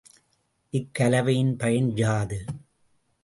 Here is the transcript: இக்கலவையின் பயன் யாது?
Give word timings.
இக்கலவையின் 0.73 1.53
பயன் 1.57 1.91
யாது? 1.95 2.39